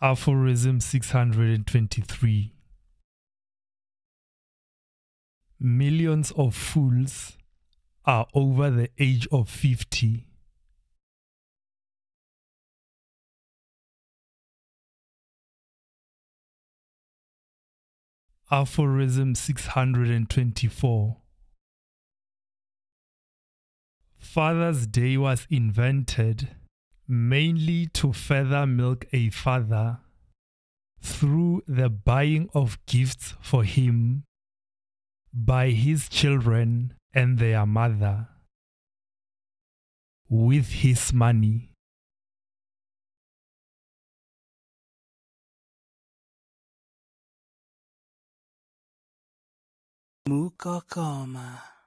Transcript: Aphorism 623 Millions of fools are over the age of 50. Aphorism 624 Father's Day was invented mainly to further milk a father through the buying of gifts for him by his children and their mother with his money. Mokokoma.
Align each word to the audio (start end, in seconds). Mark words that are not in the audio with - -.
Aphorism 0.00 0.78
623 0.80 2.54
Millions 5.58 6.30
of 6.36 6.54
fools 6.54 7.36
are 8.04 8.28
over 8.32 8.70
the 8.70 8.90
age 9.00 9.26
of 9.32 9.48
50. 9.48 10.24
Aphorism 18.52 19.34
624 19.34 21.16
Father's 24.16 24.86
Day 24.86 25.16
was 25.16 25.44
invented 25.50 26.48
mainly 27.08 27.86
to 27.86 28.12
further 28.12 28.66
milk 28.66 29.06
a 29.12 29.30
father 29.30 29.98
through 31.00 31.62
the 31.66 31.88
buying 31.88 32.48
of 32.52 32.78
gifts 32.86 33.34
for 33.40 33.64
him 33.64 34.24
by 35.32 35.70
his 35.70 36.08
children 36.08 36.92
and 37.14 37.38
their 37.38 37.64
mother 37.64 38.28
with 40.28 40.68
his 40.68 41.12
money. 41.12 41.70
Mokokoma. 50.28 51.77